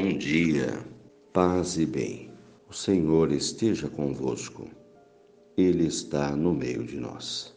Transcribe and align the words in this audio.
bom 0.00 0.16
dia, 0.16 0.82
paz 1.30 1.76
e 1.76 1.84
bem. 1.84 2.32
O 2.70 2.72
Senhor 2.72 3.30
esteja 3.32 3.86
convosco, 3.86 4.66
Ele 5.58 5.84
está 5.86 6.34
no 6.34 6.54
meio 6.54 6.84
de 6.84 6.98
nós. 6.98 7.54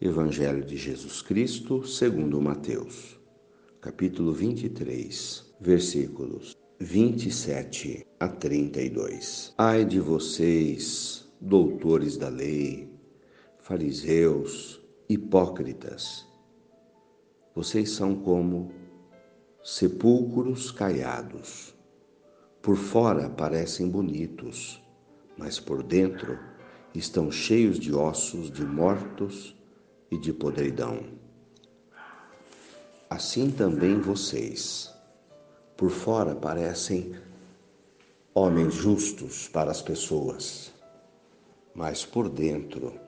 Evangelho 0.00 0.64
de 0.64 0.78
Jesus 0.78 1.20
Cristo, 1.20 1.86
segundo 1.86 2.40
Mateus, 2.40 3.20
capítulo 3.82 4.32
23, 4.32 5.54
versículos 5.60 6.56
27 6.80 8.06
a 8.18 8.26
32. 8.26 9.52
Ai 9.58 9.84
de 9.84 10.00
vocês, 10.00 11.30
doutores 11.38 12.16
da 12.16 12.30
lei, 12.30 12.88
fariseus, 13.58 14.80
hipócritas, 15.10 16.26
vocês 17.54 17.90
são 17.90 18.16
como 18.16 18.72
sepulcros 19.66 20.70
caiados. 20.70 21.74
Por 22.60 22.76
fora 22.76 23.30
parecem 23.30 23.88
bonitos, 23.88 24.78
mas 25.38 25.58
por 25.58 25.82
dentro 25.82 26.38
estão 26.94 27.32
cheios 27.32 27.78
de 27.78 27.94
ossos 27.94 28.50
de 28.50 28.62
mortos 28.62 29.56
e 30.10 30.18
de 30.18 30.34
podridão. 30.34 31.02
Assim 33.08 33.50
também 33.50 33.98
vocês, 33.98 34.92
por 35.78 35.88
fora 35.88 36.34
parecem 36.34 37.16
homens 38.34 38.74
justos 38.74 39.48
para 39.48 39.70
as 39.70 39.80
pessoas, 39.80 40.74
mas 41.74 42.04
por 42.04 42.28
dentro 42.28 43.00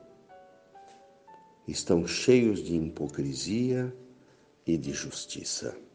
estão 1.68 2.06
cheios 2.06 2.60
de 2.60 2.76
hipocrisia 2.76 3.94
e 4.66 4.78
de 4.78 4.94
justiça. 4.94 5.85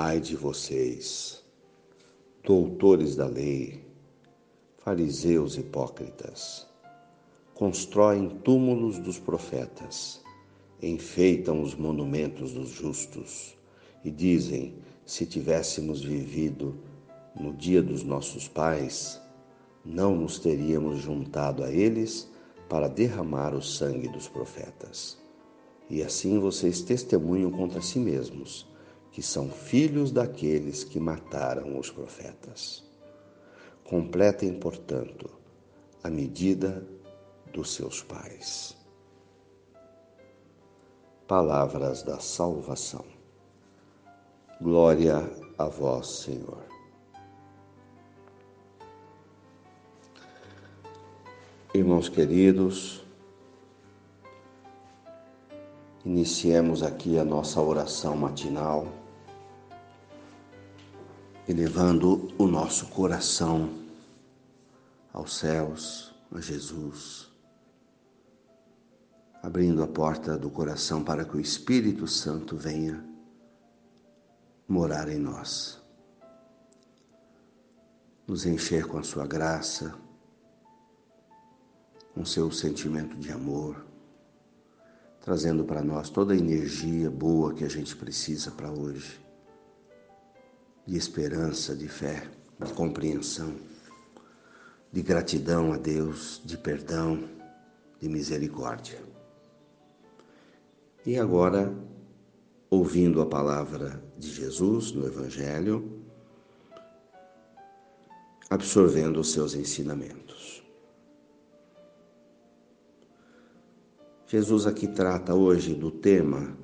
Ai 0.00 0.20
de 0.20 0.36
vocês, 0.36 1.42
doutores 2.44 3.16
da 3.16 3.26
lei, 3.26 3.84
fariseus 4.76 5.58
hipócritas, 5.58 6.68
constroem 7.52 8.28
túmulos 8.28 9.00
dos 9.00 9.18
profetas, 9.18 10.22
enfeitam 10.80 11.60
os 11.60 11.74
monumentos 11.74 12.52
dos 12.52 12.68
justos 12.68 13.56
e 14.04 14.10
dizem: 14.12 14.76
se 15.04 15.26
tivéssemos 15.26 16.00
vivido 16.00 16.78
no 17.34 17.52
dia 17.52 17.82
dos 17.82 18.04
nossos 18.04 18.46
pais, 18.46 19.20
não 19.84 20.14
nos 20.14 20.38
teríamos 20.38 21.00
juntado 21.00 21.64
a 21.64 21.72
eles 21.72 22.30
para 22.68 22.86
derramar 22.86 23.52
o 23.52 23.60
sangue 23.60 24.06
dos 24.06 24.28
profetas. 24.28 25.18
E 25.90 26.04
assim 26.04 26.38
vocês 26.38 26.82
testemunham 26.82 27.50
contra 27.50 27.82
si 27.82 27.98
mesmos 27.98 28.77
que 29.18 29.22
são 29.24 29.50
filhos 29.50 30.12
daqueles 30.12 30.84
que 30.84 31.00
mataram 31.00 31.76
os 31.76 31.90
profetas. 31.90 32.84
Completem, 33.82 34.54
portanto, 34.60 35.28
a 36.04 36.08
medida 36.08 36.86
dos 37.52 37.74
seus 37.74 38.00
pais. 38.00 38.76
Palavras 41.26 42.04
da 42.04 42.20
salvação. 42.20 43.04
Glória 44.60 45.28
a 45.58 45.64
vós, 45.64 46.06
Senhor. 46.06 46.62
Irmãos 51.74 52.08
queridos, 52.08 53.04
iniciemos 56.04 56.84
aqui 56.84 57.18
a 57.18 57.24
nossa 57.24 57.60
oração 57.60 58.16
matinal 58.16 58.86
elevando 61.48 62.28
o 62.36 62.46
nosso 62.46 62.88
coração 62.88 63.70
aos 65.10 65.38
céus, 65.38 66.14
a 66.30 66.42
Jesus, 66.42 67.26
abrindo 69.42 69.82
a 69.82 69.86
porta 69.86 70.36
do 70.36 70.50
coração 70.50 71.02
para 71.02 71.24
que 71.24 71.38
o 71.38 71.40
Espírito 71.40 72.06
Santo 72.06 72.54
venha 72.54 73.02
morar 74.68 75.08
em 75.08 75.16
nós, 75.16 75.80
nos 78.26 78.44
encher 78.44 78.86
com 78.86 78.98
a 78.98 79.02
sua 79.02 79.26
graça, 79.26 79.94
com 82.14 82.26
seu 82.26 82.52
sentimento 82.52 83.16
de 83.16 83.32
amor, 83.32 83.86
trazendo 85.22 85.64
para 85.64 85.82
nós 85.82 86.10
toda 86.10 86.34
a 86.34 86.36
energia 86.36 87.10
boa 87.10 87.54
que 87.54 87.64
a 87.64 87.70
gente 87.70 87.96
precisa 87.96 88.50
para 88.50 88.70
hoje 88.70 89.27
de 90.88 90.96
esperança, 90.96 91.76
de 91.76 91.86
fé, 91.86 92.26
de 92.64 92.72
compreensão, 92.72 93.54
de 94.90 95.02
gratidão 95.02 95.70
a 95.74 95.76
Deus, 95.76 96.40
de 96.42 96.56
perdão, 96.56 97.28
de 98.00 98.08
misericórdia. 98.08 98.98
E 101.04 101.18
agora, 101.18 101.70
ouvindo 102.70 103.20
a 103.20 103.26
palavra 103.26 104.02
de 104.16 104.30
Jesus 104.30 104.90
no 104.90 105.06
Evangelho, 105.06 106.06
absorvendo 108.48 109.20
os 109.20 109.30
seus 109.30 109.54
ensinamentos. 109.54 110.64
Jesus 114.26 114.66
aqui 114.66 114.88
trata 114.88 115.34
hoje 115.34 115.74
do 115.74 115.90
tema 115.90 116.56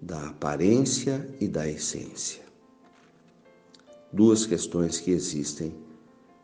da 0.00 0.28
aparência 0.28 1.28
e 1.38 1.46
da 1.46 1.68
essência 1.68 2.47
duas 4.12 4.46
questões 4.46 5.00
que 5.00 5.10
existem 5.10 5.74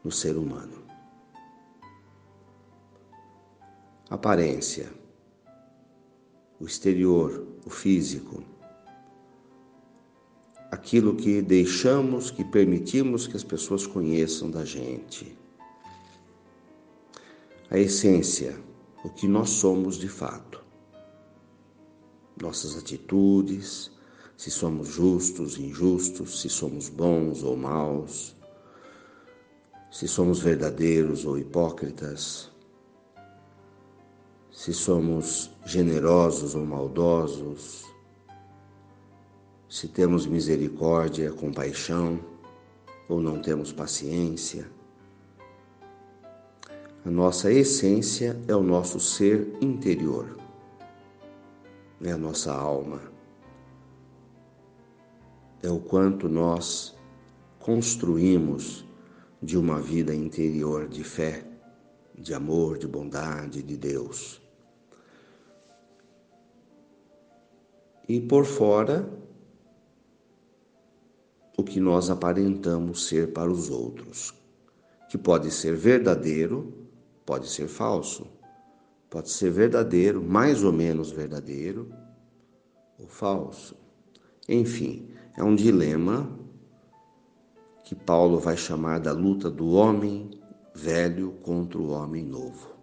no 0.03 0.11
ser 0.11 0.37
humano. 0.37 0.85
Aparência, 4.09 4.93
o 6.61 6.67
exterior, 6.67 7.47
o 7.65 7.71
físico, 7.71 8.43
aquilo 10.71 11.15
que 11.15 11.41
deixamos, 11.41 12.31
que 12.31 12.45
permitimos 12.45 13.27
que 13.27 13.37
as 13.37 13.45
pessoas 13.45 13.87
conheçam 13.87 14.51
da 14.51 14.65
gente. 14.65 15.37
A 17.71 17.79
essência, 17.79 18.59
o 19.03 19.09
que 19.09 19.27
nós 19.27 19.51
somos 19.51 19.97
de 19.97 20.09
fato. 20.09 20.63
Nossas 22.41 22.77
atitudes, 22.77 23.91
se 24.45 24.51
somos 24.51 24.89
justos, 24.89 25.57
injustos, 25.57 26.43
se 26.43 26.51
somos 26.51 26.91
bons 26.91 27.43
ou 27.43 27.57
maus, 27.57 28.37
se 29.91 30.07
somos 30.07 30.39
verdadeiros 30.39 31.25
ou 31.25 31.39
hipócritas, 31.39 32.51
se 34.53 34.75
somos 34.75 35.51
generosos 35.65 36.55
ou 36.55 36.67
maldosos, 36.67 37.87
se 39.67 39.89
temos 39.89 40.27
misericórdia, 40.27 41.33
compaixão 41.33 42.21
ou 43.09 43.23
não 43.23 43.41
temos 43.41 43.73
paciência. 43.73 44.71
A 47.03 47.11
nossa 47.11 47.51
essência 47.51 48.39
é 48.47 48.55
o 48.55 48.63
nosso 48.63 49.01
ser 49.01 49.57
interior, 49.63 50.37
é 52.03 52.13
a 52.13 52.19
nossa 52.19 52.53
alma 52.53 53.14
é 55.65 55.71
o 55.71 55.81
quanto 55.81 56.29
nós 56.29 56.95
construímos 57.59 58.85
de 59.43 59.57
uma 59.57 59.81
vida 59.81 60.15
interior 60.15 60.87
de 60.87 61.03
fé, 61.03 61.47
de 62.15 62.35
amor, 62.35 62.77
de 62.77 62.87
bondade 62.87 63.63
de 63.63 63.77
Deus. 63.77 64.43
E 68.07 68.21
por 68.21 68.45
fora, 68.45 69.09
o 71.57 71.65
que 71.65 71.81
nós 71.81 72.11
aparentamos 72.11 73.07
ser 73.07 73.33
para 73.33 73.51
os 73.51 73.71
outros, 73.71 74.35
que 75.09 75.17
pode 75.17 75.51
ser 75.51 75.75
verdadeiro, 75.75 76.75
pode 77.25 77.49
ser 77.49 77.69
falso, 77.69 78.27
pode 79.09 79.31
ser 79.31 79.51
verdadeiro, 79.51 80.23
mais 80.23 80.63
ou 80.63 80.73
menos 80.73 81.11
verdadeiro, 81.11 81.91
ou 82.99 83.09
falso. 83.09 83.75
Enfim, 84.47 85.15
é 85.37 85.43
um 85.43 85.55
dilema 85.55 86.39
que 87.85 87.95
Paulo 87.95 88.39
vai 88.39 88.57
chamar 88.57 89.01
da 89.01 89.13
luta 89.13 89.51
do 89.51 89.73
homem 89.73 90.31
velho 90.75 91.33
contra 91.43 91.79
o 91.79 91.91
homem 91.91 92.25
novo. 92.25 92.75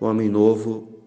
O 0.00 0.06
homem 0.06 0.28
novo, 0.28 1.02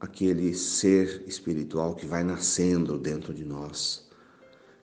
aquele 0.00 0.54
ser 0.54 1.22
espiritual 1.26 1.94
que 1.94 2.06
vai 2.06 2.24
nascendo 2.24 2.98
dentro 2.98 3.32
de 3.32 3.44
nós, 3.44 4.08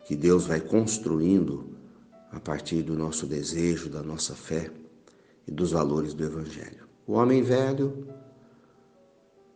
que 0.05 0.15
Deus 0.15 0.45
vai 0.45 0.61
construindo 0.61 1.75
a 2.31 2.39
partir 2.39 2.81
do 2.81 2.93
nosso 2.95 3.25
desejo, 3.25 3.89
da 3.89 4.01
nossa 4.01 4.35
fé 4.35 4.71
e 5.47 5.51
dos 5.51 5.71
valores 5.71 6.13
do 6.13 6.23
Evangelho. 6.23 6.87
O 7.05 7.13
homem 7.13 7.41
velho, 7.41 8.07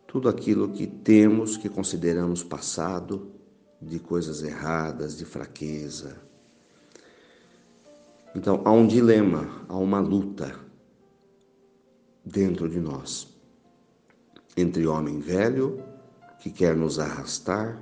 tudo 0.06 0.28
aquilo 0.28 0.68
que 0.70 0.86
temos, 0.86 1.56
que 1.56 1.68
consideramos 1.68 2.42
passado, 2.42 3.32
de 3.80 3.98
coisas 3.98 4.42
erradas, 4.42 5.16
de 5.16 5.24
fraqueza. 5.24 6.16
Então 8.34 8.62
há 8.64 8.72
um 8.72 8.86
dilema, 8.86 9.64
há 9.68 9.76
uma 9.76 10.00
luta 10.00 10.54
dentro 12.24 12.68
de 12.68 12.80
nós 12.80 13.34
entre 14.56 14.86
homem 14.86 15.20
velho 15.20 15.82
que 16.40 16.50
quer 16.50 16.74
nos 16.74 16.98
arrastar 16.98 17.80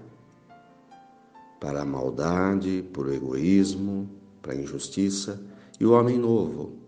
para 1.61 1.82
a 1.82 1.85
maldade, 1.85 2.85
para 2.93 3.05
o 3.05 3.12
egoísmo, 3.12 4.11
para 4.43 4.52
a 4.52 4.56
injustiça, 4.56 5.41
e 5.81 5.87
o 5.87 5.93
homem 5.93 6.19
novo, 6.19 6.79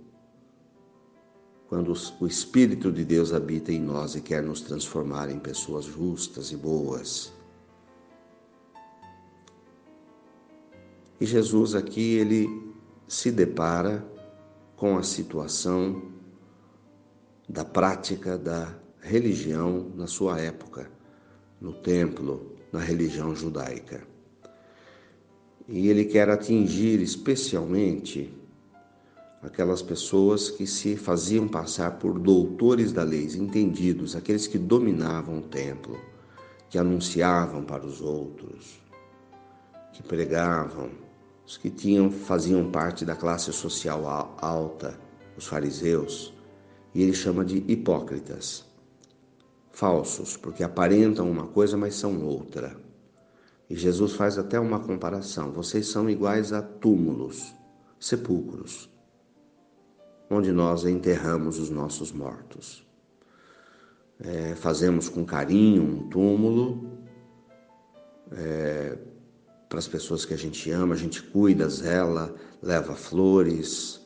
quando 1.69 1.93
o 2.20 2.26
Espírito 2.26 2.93
de 2.93 3.05
Deus 3.05 3.32
habita 3.32 3.73
em 3.73 3.81
nós 3.81 4.14
e 4.14 4.20
quer 4.20 4.43
nos 4.43 4.61
transformar 4.61 5.31
em 5.31 5.38
pessoas 5.38 5.85
justas 5.85 6.53
e 6.53 6.56
boas. 6.56 7.32
E 11.21 11.25
Jesus 11.25 11.75
aqui 11.75 12.15
ele 12.15 12.75
se 13.09 13.31
depara 13.31 14.05
com 14.77 14.99
a 14.99 15.03
situação 15.03 16.03
da 17.49 17.65
prática 17.65 18.37
da 18.37 18.75
religião 19.01 19.91
na 19.95 20.07
sua 20.07 20.41
época, 20.41 20.91
no 21.61 21.73
templo, 21.73 22.57
na 22.73 22.81
religião 22.81 23.35
judaica. 23.35 24.03
E 25.69 25.89
ele 25.89 26.05
quer 26.05 26.29
atingir 26.29 27.01
especialmente 27.01 28.33
aquelas 29.43 29.81
pessoas 29.81 30.51
que 30.51 30.67
se 30.67 30.97
faziam 30.97 31.47
passar 31.47 31.99
por 31.99 32.19
doutores 32.19 32.93
da 32.93 33.03
lei, 33.03 33.27
entendidos, 33.37 34.17
aqueles 34.17 34.47
que 34.47 34.59
dominavam 34.59 35.39
o 35.39 35.43
templo, 35.43 35.99
que 36.69 36.79
anunciavam 36.79 37.65
para 37.65 37.87
os 37.87 38.01
outros, 38.01 38.81
que 39.93 40.03
pregavam, 40.03 40.91
os 41.46 41.56
que 41.56 41.70
tinham 41.70 42.10
faziam 42.10 42.70
parte 42.70 43.04
da 43.04 43.14
classe 43.14 43.52
social 43.52 44.37
alta, 44.40 44.98
os 45.37 45.46
fariseus, 45.46 46.34
e 46.93 47.02
ele 47.02 47.12
chama 47.12 47.44
de 47.44 47.58
hipócritas, 47.70 48.64
falsos, 49.70 50.37
porque 50.37 50.64
aparentam 50.64 51.31
uma 51.31 51.46
coisa, 51.46 51.76
mas 51.76 51.94
são 51.94 52.25
outra. 52.25 52.76
E 53.70 53.76
Jesus 53.76 54.14
faz 54.14 54.38
até 54.38 54.58
uma 54.58 54.81
comparação: 54.81 55.52
vocês 55.52 55.87
são 55.87 56.10
iguais 56.10 56.52
a 56.52 56.62
túmulos, 56.62 57.54
sepulcros, 58.00 58.90
onde 60.28 60.50
nós 60.50 60.84
enterramos 60.84 61.60
os 61.60 61.70
nossos 61.70 62.10
mortos. 62.10 62.84
É, 64.19 64.54
fazemos 64.54 65.08
com 65.08 65.25
carinho 65.25 65.82
um 65.82 66.08
túmulo 66.08 66.90
é, 68.32 68.96
para 69.69 69.79
as 69.79 69.89
pessoas 69.89 70.25
que 70.25 70.35
a 70.35 70.39
gente 70.39 70.71
ama, 70.71 70.95
a 70.95 70.99
gente 70.99 71.23
cuida 71.23 71.67
dela, 71.69 72.35
leva 72.63 72.95
flores, 72.95 74.01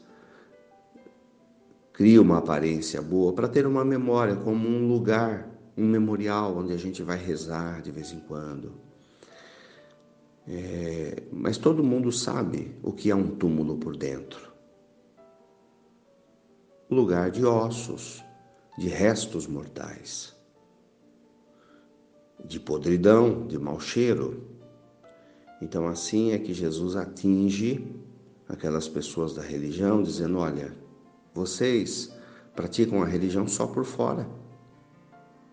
cria 1.92 2.20
uma 2.20 2.38
aparência 2.38 3.00
boa 3.02 3.32
para 3.32 3.48
ter 3.48 3.66
uma 3.66 3.84
memória, 3.84 4.36
como 4.36 4.68
um 4.68 4.88
lugar, 4.88 5.48
um 5.76 5.86
memorial 5.86 6.56
onde 6.56 6.72
a 6.72 6.78
gente 6.78 7.02
vai 7.02 7.18
rezar 7.18 7.82
de 7.82 7.90
vez 7.90 8.12
em 8.12 8.20
quando. 8.20 8.72
É, 10.48 11.22
mas 11.30 11.58
todo 11.58 11.84
mundo 11.84 12.10
sabe 12.10 12.74
o 12.82 12.92
que 12.92 13.10
é 13.10 13.14
um 13.14 13.28
túmulo 13.28 13.76
por 13.76 13.96
dentro 13.96 14.50
lugar 16.90 17.30
de 17.30 17.46
ossos, 17.46 18.22
de 18.76 18.88
restos 18.88 19.46
mortais, 19.46 20.34
de 22.44 22.58
podridão, 22.58 23.46
de 23.46 23.58
mau 23.58 23.78
cheiro. 23.78 24.49
Então, 25.60 25.86
assim 25.86 26.32
é 26.32 26.38
que 26.38 26.54
Jesus 26.54 26.96
atinge 26.96 27.86
aquelas 28.48 28.88
pessoas 28.88 29.34
da 29.34 29.42
religião, 29.42 30.02
dizendo: 30.02 30.38
olha, 30.38 30.74
vocês 31.34 32.12
praticam 32.54 33.02
a 33.02 33.06
religião 33.06 33.46
só 33.46 33.66
por 33.66 33.84
fora, 33.84 34.28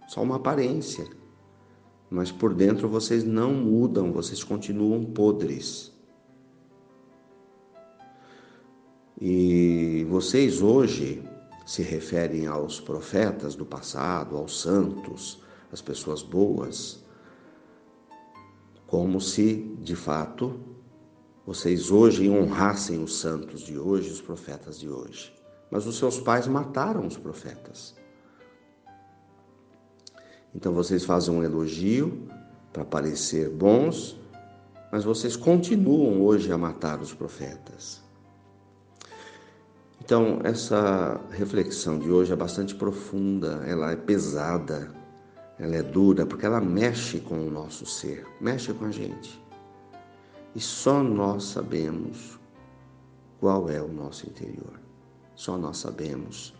só 0.07 0.23
uma 0.23 0.37
aparência, 0.37 1.05
mas 2.09 2.31
por 2.31 2.53
dentro 2.53 2.87
vocês 2.87 3.23
não 3.23 3.53
mudam, 3.53 4.11
vocês 4.11 4.43
continuam 4.43 5.03
podres. 5.03 5.93
E 9.19 10.05
vocês 10.09 10.61
hoje 10.61 11.23
se 11.65 11.81
referem 11.81 12.47
aos 12.47 12.79
profetas 12.79 13.55
do 13.55 13.65
passado, 13.65 14.37
aos 14.37 14.61
santos, 14.61 15.41
às 15.71 15.81
pessoas 15.81 16.21
boas, 16.21 17.03
como 18.87 19.19
se, 19.19 19.75
de 19.81 19.95
fato, 19.95 20.59
vocês 21.45 21.91
hoje 21.91 22.29
honrassem 22.29 23.03
os 23.03 23.19
santos 23.19 23.61
de 23.61 23.77
hoje, 23.77 24.09
os 24.09 24.21
profetas 24.21 24.79
de 24.79 24.89
hoje. 24.89 25.33
Mas 25.69 25.85
os 25.85 25.97
seus 25.97 26.19
pais 26.19 26.47
mataram 26.47 27.05
os 27.05 27.17
profetas. 27.17 27.95
Então 30.55 30.73
vocês 30.73 31.05
fazem 31.05 31.33
um 31.33 31.43
elogio 31.43 32.27
para 32.71 32.85
parecer 32.85 33.49
bons, 33.49 34.19
mas 34.91 35.03
vocês 35.03 35.35
continuam 35.35 36.21
hoje 36.21 36.51
a 36.51 36.57
matar 36.57 37.01
os 37.01 37.13
profetas. 37.13 38.01
Então, 39.99 40.39
essa 40.45 41.19
reflexão 41.31 41.99
de 41.99 42.09
hoje 42.09 42.31
é 42.31 42.35
bastante 42.35 42.73
profunda, 42.73 43.61
ela 43.67 43.91
é 43.91 43.95
pesada, 43.97 44.89
ela 45.59 45.75
é 45.75 45.83
dura, 45.83 46.25
porque 46.25 46.45
ela 46.45 46.61
mexe 46.61 47.19
com 47.19 47.35
o 47.45 47.49
nosso 47.49 47.85
ser, 47.85 48.25
mexe 48.39 48.73
com 48.73 48.85
a 48.85 48.91
gente. 48.91 49.41
E 50.55 50.59
só 50.59 51.03
nós 51.03 51.43
sabemos 51.43 52.39
qual 53.39 53.69
é 53.69 53.81
o 53.81 53.87
nosso 53.87 54.27
interior. 54.27 54.79
Só 55.35 55.57
nós 55.57 55.77
sabemos 55.77 56.53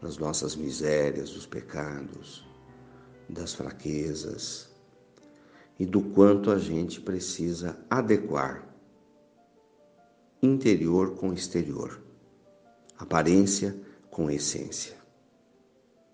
das 0.00 0.18
nossas 0.18 0.56
misérias, 0.56 1.30
dos 1.30 1.46
pecados, 1.46 2.46
das 3.28 3.54
fraquezas 3.54 4.70
e 5.78 5.86
do 5.86 6.02
quanto 6.02 6.50
a 6.50 6.58
gente 6.58 7.00
precisa 7.00 7.78
adequar 7.88 8.66
interior 10.42 11.14
com 11.14 11.32
exterior 11.32 12.00
aparência 13.00 13.74
com 14.10 14.30
essência. 14.30 14.94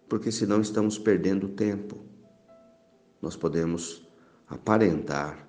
Porque 0.09 0.31
senão 0.31 0.61
estamos 0.61 0.97
perdendo 0.99 1.49
tempo. 1.49 1.99
Nós 3.21 3.37
podemos 3.37 4.07
aparentar 4.49 5.49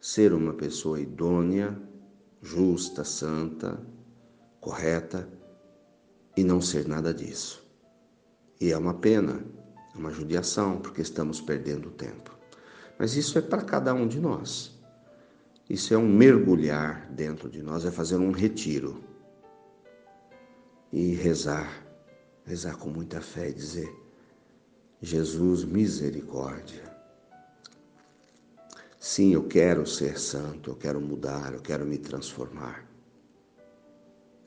ser 0.00 0.32
uma 0.32 0.52
pessoa 0.52 1.00
idônea, 1.00 1.76
justa, 2.40 3.02
santa, 3.04 3.80
correta 4.60 5.28
e 6.36 6.44
não 6.44 6.60
ser 6.60 6.86
nada 6.86 7.12
disso. 7.12 7.66
E 8.60 8.70
é 8.70 8.78
uma 8.78 8.94
pena, 8.94 9.44
é 9.94 9.98
uma 9.98 10.10
judiação, 10.10 10.78
porque 10.80 11.02
estamos 11.02 11.40
perdendo 11.40 11.90
tempo. 11.90 12.36
Mas 12.98 13.16
isso 13.16 13.38
é 13.38 13.42
para 13.42 13.62
cada 13.62 13.92
um 13.92 14.06
de 14.06 14.20
nós. 14.20 14.76
Isso 15.68 15.92
é 15.92 15.98
um 15.98 16.08
mergulhar 16.08 17.10
dentro 17.10 17.50
de 17.50 17.62
nós, 17.62 17.84
é 17.84 17.90
fazer 17.90 18.16
um 18.16 18.30
retiro 18.30 19.02
e 20.92 21.14
rezar, 21.14 21.84
rezar 22.44 22.76
com 22.76 22.88
muita 22.88 23.20
fé 23.20 23.50
e 23.50 23.52
dizer: 23.52 23.92
Jesus, 25.00 25.64
misericórdia. 25.64 26.84
Sim, 28.98 29.34
eu 29.34 29.46
quero 29.46 29.86
ser 29.86 30.18
santo, 30.18 30.70
eu 30.70 30.76
quero 30.76 31.00
mudar, 31.00 31.52
eu 31.52 31.60
quero 31.60 31.84
me 31.84 31.98
transformar. 31.98 32.84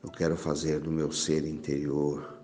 Eu 0.02 0.10
quero 0.10 0.36
fazer 0.36 0.80
do 0.80 0.90
meu 0.90 1.12
ser 1.12 1.46
interior 1.46 2.38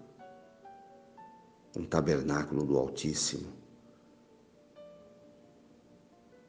um 1.76 1.84
tabernáculo 1.84 2.64
do 2.64 2.78
Altíssimo. 2.78 3.52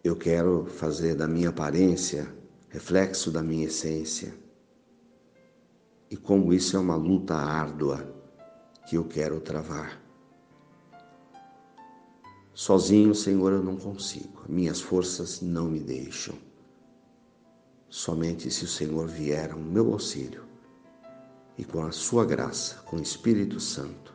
Eu 0.04 0.16
quero 0.16 0.66
fazer 0.66 1.16
da 1.16 1.28
minha 1.28 1.50
aparência 1.50 2.34
reflexo 2.70 3.32
da 3.32 3.42
minha 3.42 3.66
essência 3.66 4.34
e 6.10 6.16
como 6.16 6.54
isso 6.54 6.78
é 6.78 6.80
uma 6.80 6.96
luta 6.96 7.36
árdua 7.36 8.14
que 8.88 8.96
eu 8.96 9.06
quero 9.06 9.40
travar. 9.40 10.07
Sozinho, 12.60 13.14
Senhor, 13.14 13.54
eu 13.54 13.62
não 13.62 13.78
consigo, 13.78 14.42
minhas 14.50 14.82
forças 14.82 15.42
não 15.42 15.70
me 15.70 15.80
deixam. 15.80 16.34
Somente 17.88 18.50
se 18.50 18.64
o 18.64 18.68
Senhor 18.68 19.08
vier 19.08 19.52
ao 19.52 19.60
meu 19.60 19.94
auxílio 19.94 20.44
e 21.56 21.64
com 21.64 21.86
a 21.86 21.92
sua 21.92 22.26
graça, 22.26 22.78
com 22.78 22.96
o 22.96 23.02
Espírito 23.02 23.60
Santo, 23.60 24.12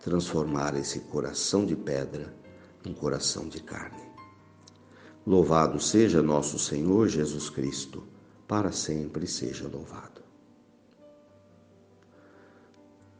transformar 0.00 0.74
esse 0.74 0.98
coração 1.02 1.64
de 1.64 1.76
pedra 1.76 2.34
num 2.84 2.92
coração 2.92 3.48
de 3.48 3.62
carne. 3.62 4.02
Louvado 5.24 5.78
seja 5.78 6.20
nosso 6.20 6.58
Senhor 6.58 7.06
Jesus 7.06 7.48
Cristo, 7.48 8.02
para 8.48 8.72
sempre 8.72 9.24
seja 9.24 9.68
louvado. 9.68 10.27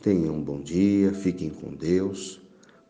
Tenham 0.00 0.36
um 0.36 0.42
bom 0.42 0.60
dia, 0.60 1.12
fiquem 1.12 1.50
com 1.50 1.74
Deus, 1.74 2.40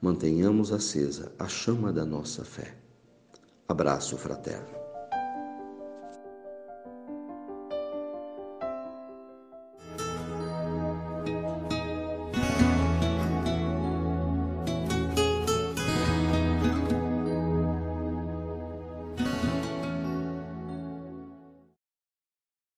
mantenhamos 0.01 0.73
acesa 0.73 1.33
a 1.39 1.49
chama 1.49 1.91
da 1.91 2.05
nossa 2.05 2.45
fé. 2.45 2.77
Abraço 3.67 4.17
fraterno. 4.19 4.88